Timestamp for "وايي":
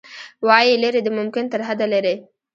0.47-0.73